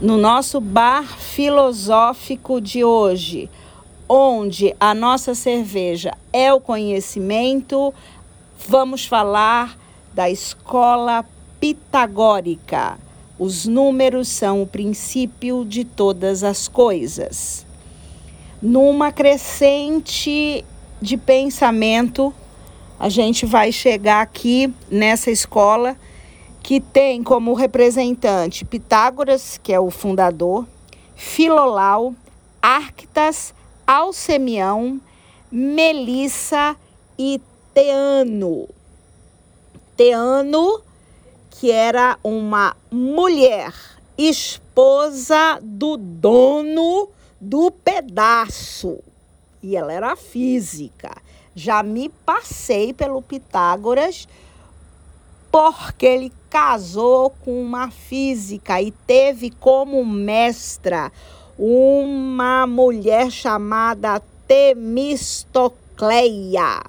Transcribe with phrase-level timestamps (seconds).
[0.00, 3.48] no nosso bar filosófico de hoje,
[4.08, 7.94] onde a nossa cerveja é o conhecimento,
[8.68, 9.78] vamos falar
[10.12, 11.24] da escola
[11.58, 12.98] pitagórica.
[13.38, 17.66] Os números são o princípio de todas as coisas.
[18.60, 20.64] Numa crescente
[21.00, 22.34] de pensamento,
[22.98, 25.96] a gente vai chegar aqui nessa escola
[26.66, 30.66] que tem como representante Pitágoras, que é o fundador,
[31.14, 32.12] Filolau,
[32.60, 33.54] Arctas,
[33.86, 35.00] Alcemião,
[35.48, 36.74] Melissa
[37.16, 37.40] e
[37.72, 38.68] Teano.
[39.96, 40.80] Teano,
[41.50, 43.72] que era uma mulher,
[44.18, 47.08] esposa do dono
[47.40, 48.98] do pedaço.
[49.62, 51.12] E ela era física.
[51.54, 54.26] Já me passei pelo Pitágoras
[55.56, 61.12] porque ele casou com uma física e teve como mestra
[61.58, 66.82] uma mulher chamada Temistocleia.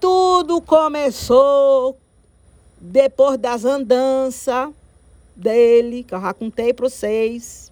[0.00, 1.96] Tudo começou
[2.80, 4.70] depois das andanças
[5.36, 7.70] dele, que eu já contei para vocês,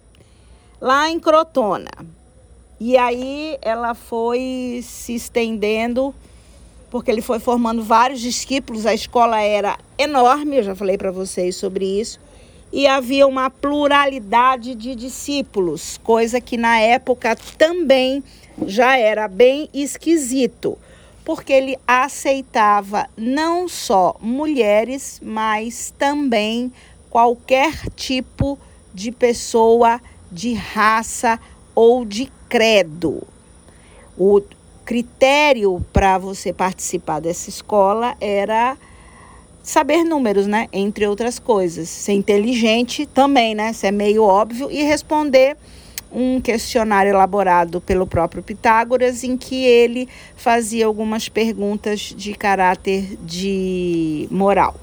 [0.79, 1.91] lá em Crotona.
[2.79, 6.15] E aí ela foi se estendendo,
[6.89, 11.55] porque ele foi formando vários discípulos, a escola era enorme, eu já falei para vocês
[11.55, 12.19] sobre isso,
[12.71, 18.23] e havia uma pluralidade de discípulos, coisa que na época também
[18.65, 20.77] já era bem esquisito,
[21.23, 26.71] porque ele aceitava não só mulheres, mas também
[27.09, 28.57] qualquer tipo
[28.93, 30.01] de pessoa
[30.31, 31.39] de raça
[31.73, 33.23] ou de credo.
[34.17, 34.41] O
[34.89, 38.75] critério para você participar dessa escola era
[39.61, 40.67] saber números, né?
[40.73, 41.87] Entre outras coisas.
[41.87, 43.69] Ser inteligente também, né?
[43.69, 44.67] Isso é meio óbvio.
[44.71, 45.55] E responder
[46.11, 54.27] um questionário elaborado pelo próprio Pitágoras, em que ele fazia algumas perguntas de caráter de
[54.31, 54.75] moral.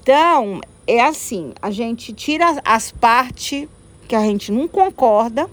[0.02, 3.66] Então, é assim, a gente tira as partes
[4.06, 5.48] que a gente não concorda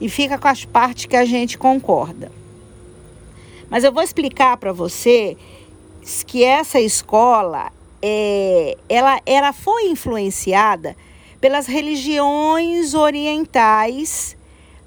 [0.00, 2.30] e fica com as partes que a gente concorda.
[3.68, 5.36] Mas eu vou explicar para você
[6.24, 7.72] que essa escola
[8.02, 10.96] é, ela, ela foi influenciada
[11.40, 14.36] pelas religiões orientais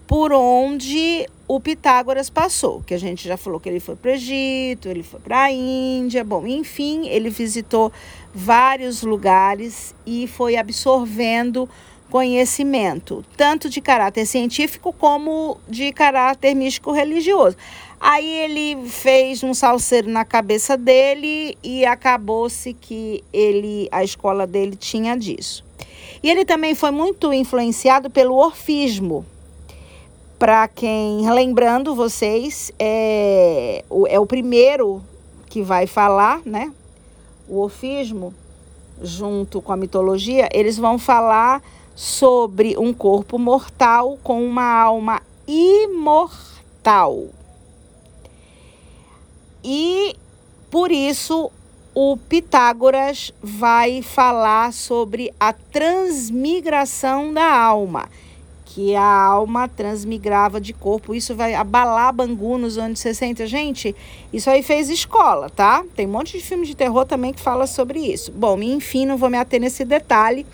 [0.08, 4.14] por onde o Pitágoras passou, que a gente já falou que ele foi para o
[4.14, 7.92] Egito, ele foi para a Índia, bom, enfim, ele visitou
[8.34, 11.70] vários lugares e foi absorvendo
[12.10, 17.58] conhecimento, tanto de caráter científico como de caráter místico religioso.
[18.06, 24.76] Aí ele fez um salseiro na cabeça dele e acabou-se que ele a escola dele
[24.76, 25.64] tinha disso.
[26.22, 29.26] E ele também foi muito influenciado pelo orfismo.
[30.38, 35.02] Para quem, lembrando vocês, é, é o primeiro
[35.48, 36.74] que vai falar, né?
[37.48, 38.34] O orfismo,
[39.02, 41.64] junto com a mitologia, eles vão falar
[41.96, 47.30] sobre um corpo mortal com uma alma imortal.
[49.64, 50.16] E
[50.70, 51.52] por isso
[51.96, 58.10] o Pitágoras vai falar sobre a transmigração da alma,
[58.66, 61.14] que a alma transmigrava de corpo.
[61.14, 63.46] Isso vai abalar Bangu nos anos 60.
[63.46, 63.96] Gente,
[64.34, 65.86] isso aí fez escola, tá?
[65.96, 68.32] Tem um monte de filme de terror também que fala sobre isso.
[68.32, 70.48] Bom, enfim, não vou me ater nesse detalhe,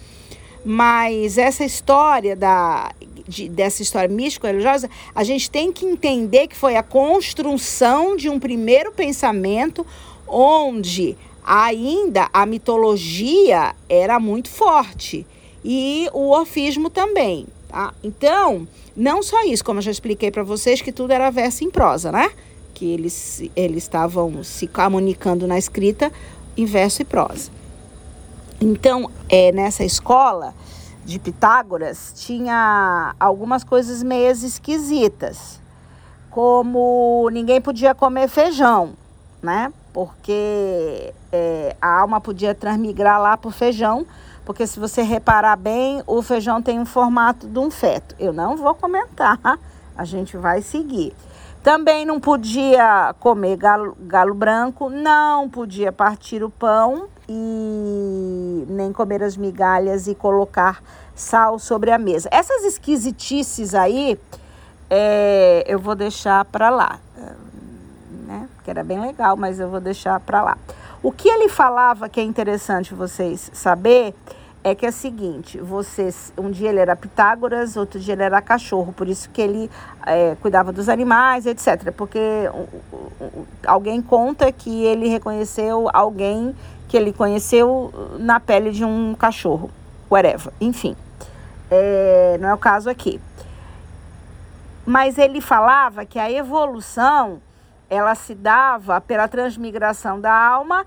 [0.65, 2.91] mas essa história da
[3.29, 8.39] de, dessa história místico-religiosa, a gente tem que entender que foi a construção de um
[8.39, 9.85] primeiro pensamento
[10.27, 15.25] onde ainda a mitologia era muito forte
[15.63, 17.45] e o orfismo também.
[17.67, 17.93] Tá?
[18.03, 21.69] Então, não só isso, como eu já expliquei para vocês, que tudo era verso em
[21.69, 22.31] prosa, né?
[22.73, 26.11] Que eles, eles estavam se comunicando na escrita
[26.57, 27.51] em verso e prosa.
[28.59, 30.53] Então, é, nessa escola,
[31.09, 35.59] de Pitágoras tinha algumas coisas meio esquisitas,
[36.29, 38.93] como ninguém podia comer feijão,
[39.41, 39.73] né?
[39.91, 44.05] Porque é, a alma podia transmigrar lá para o feijão,
[44.45, 48.15] porque se você reparar bem, o feijão tem um formato de um feto.
[48.19, 49.39] Eu não vou comentar,
[49.97, 51.13] a gente vai seguir.
[51.63, 59.21] Também não podia comer galo, galo branco, não podia partir o pão e nem comer
[59.21, 60.81] as migalhas e colocar
[61.13, 62.29] sal sobre a mesa.
[62.31, 64.17] Essas esquisitices aí,
[64.89, 66.97] é, eu vou deixar para lá,
[68.25, 68.47] né?
[68.63, 70.57] Que era bem legal, mas eu vou deixar para lá.
[71.03, 74.15] O que ele falava que é interessante vocês saber
[74.63, 78.41] é que é o seguinte, vocês, um dia ele era Pitágoras, outro dia ele era
[78.41, 79.71] cachorro, por isso que ele
[80.05, 81.91] é, cuidava dos animais, etc.
[81.95, 82.19] Porque
[83.65, 86.53] alguém conta que ele reconheceu alguém
[86.89, 89.69] que ele conheceu na pele de um cachorro,
[90.09, 90.95] whatever, enfim.
[91.71, 93.21] É, não é o caso aqui.
[94.85, 97.39] Mas ele falava que a evolução
[97.89, 100.85] ela se dava pela transmigração da alma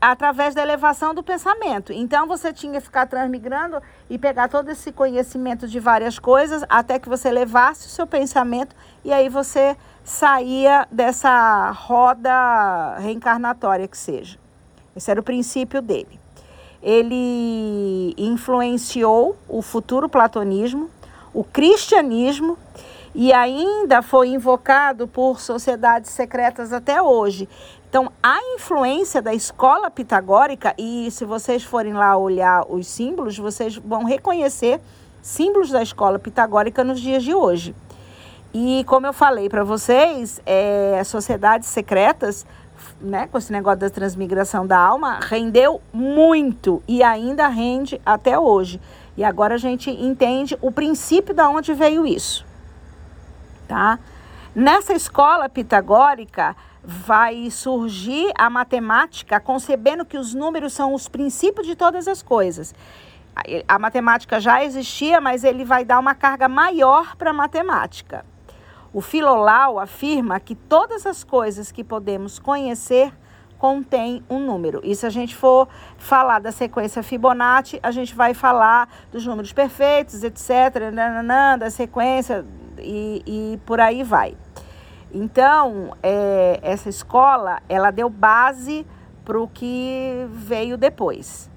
[0.00, 1.92] através da elevação do pensamento.
[1.92, 6.98] Então você tinha que ficar transmigrando e pegar todo esse conhecimento de várias coisas até
[6.98, 14.38] que você levasse o seu pensamento e aí você saía dessa roda reencarnatória que seja.
[14.94, 16.20] Esse era o princípio dele.
[16.82, 20.90] Ele influenciou o futuro platonismo,
[21.34, 22.56] o cristianismo
[23.16, 27.48] e ainda foi invocado por sociedades secretas até hoje.
[27.88, 33.76] Então, a influência da escola pitagórica, e se vocês forem lá olhar os símbolos, vocês
[33.76, 34.82] vão reconhecer
[35.22, 37.74] símbolos da escola pitagórica nos dias de hoje.
[38.52, 42.46] E como eu falei para vocês, é, sociedades secretas,
[43.00, 48.80] né, com esse negócio da transmigração da alma, rendeu muito e ainda rende até hoje.
[49.16, 52.45] E agora a gente entende o princípio da onde veio isso,
[53.66, 53.98] tá?
[54.54, 61.74] Nessa escola pitagórica, vai surgir a matemática concebendo que os números são os princípios de
[61.74, 62.72] todas as coisas.
[63.66, 68.24] A matemática já existia, mas ele vai dar uma carga maior para a matemática.
[68.92, 73.12] O Filolau afirma que todas as coisas que podemos conhecer
[73.58, 74.80] contém um número.
[74.84, 75.68] E se a gente for
[75.98, 80.92] falar da sequência Fibonacci, a gente vai falar dos números perfeitos, etc.,
[81.58, 82.46] da sequência
[82.78, 84.36] e, e por aí vai.
[85.12, 88.86] Então, é, essa escola, ela deu base
[89.24, 91.50] para o que veio depois.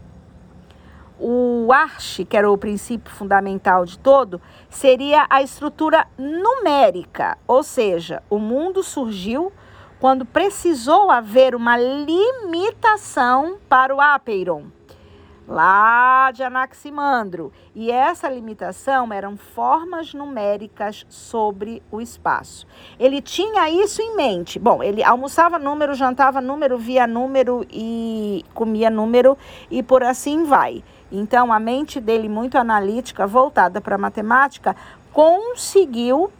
[1.19, 8.23] O Arche, que era o princípio fundamental de todo, seria a estrutura numérica, ou seja,
[8.29, 9.51] o mundo surgiu
[9.99, 14.78] quando precisou haver uma limitação para o Apeiron
[15.49, 17.51] lá de Anaximandro.
[17.73, 22.67] E essa limitação eram formas numéricas sobre o espaço.
[22.99, 24.59] Ele tinha isso em mente.
[24.59, 29.35] Bom, ele almoçava número, jantava número, via número e comia número
[29.71, 30.83] e por assim vai.
[31.11, 34.75] Então, a mente dele, muito analítica, voltada para a matemática,
[35.11, 36.31] conseguiu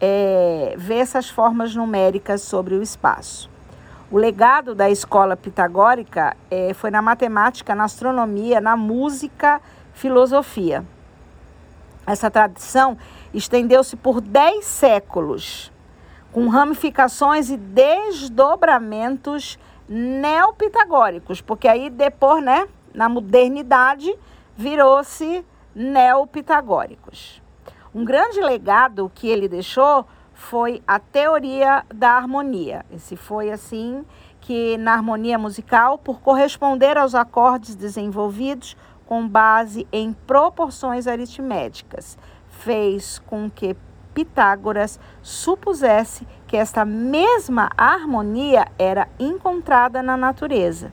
[0.00, 3.53] é, ver essas formas numéricas sobre o espaço.
[4.14, 9.60] O legado da escola pitagórica é, foi na matemática, na astronomia, na música,
[9.92, 10.84] filosofia.
[12.06, 12.96] Essa tradição
[13.34, 15.72] estendeu-se por dez séculos,
[16.30, 19.58] com ramificações e desdobramentos
[19.88, 24.16] neopitagóricos, porque aí depois, né, na modernidade,
[24.56, 25.44] virou-se
[25.74, 27.42] neopitagóricos.
[27.92, 30.06] Um grande legado que ele deixou
[30.44, 32.84] foi a teoria da harmonia.
[32.92, 34.04] Esse foi assim
[34.40, 38.76] que na harmonia musical, por corresponder aos acordes desenvolvidos
[39.06, 43.74] com base em proporções aritméticas, fez com que
[44.12, 50.92] Pitágoras supusesse que esta mesma harmonia era encontrada na natureza.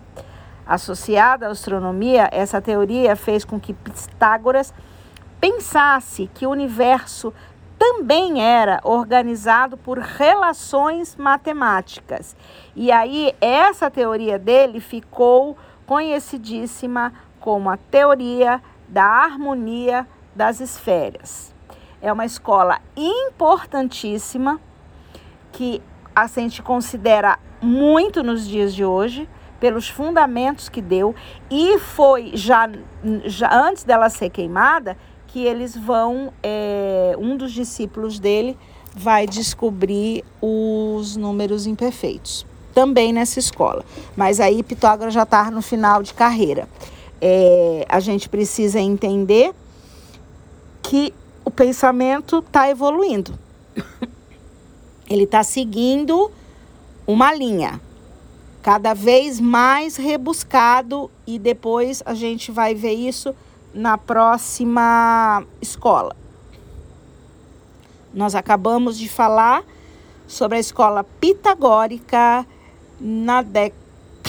[0.66, 4.74] Associada à astronomia, essa teoria fez com que Pitágoras
[5.42, 7.34] pensasse que o universo
[7.82, 12.38] também era organizado por relações matemáticas.
[12.76, 15.58] E aí, essa teoria dele ficou
[15.88, 21.56] conhecidíssima como a teoria da harmonia das esferas.
[22.00, 24.62] É uma escola importantíssima
[25.52, 25.82] que
[26.16, 29.28] a gente considera muito nos dias de hoje
[29.60, 31.16] pelos fundamentos que deu
[31.50, 32.70] e foi já,
[33.26, 34.96] já antes dela ser queimada
[35.32, 38.58] que eles vão, é, um dos discípulos dele
[38.94, 43.86] vai descobrir os números imperfeitos, também nessa escola.
[44.16, 46.68] Mas aí Pitágoras já está no final de carreira.
[47.22, 49.54] É, a gente precisa entender
[50.82, 51.14] que
[51.46, 53.38] o pensamento está evoluindo.
[55.10, 56.32] Ele está seguindo
[57.08, 57.80] uma linha
[58.62, 63.34] cada vez mais rebuscado e depois a gente vai ver isso
[63.74, 66.16] na próxima escola.
[68.14, 69.64] Nós acabamos de falar
[70.28, 72.46] sobre a escola pitagórica
[73.00, 73.42] na,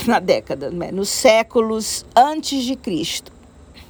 [0.07, 0.93] na década, né?
[0.93, 3.33] nos séculos antes de Cristo.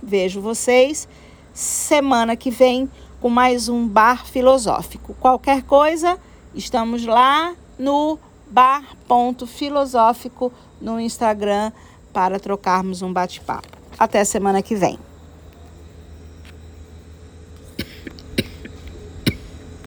[0.03, 1.07] Vejo vocês
[1.53, 2.91] semana que vem
[3.21, 5.13] com mais um bar filosófico.
[5.15, 6.19] Qualquer coisa,
[6.55, 8.19] estamos lá no
[8.51, 11.71] bar.filosófico no Instagram
[12.13, 13.79] para trocarmos um bate-papo.
[13.99, 14.99] Até semana que vem.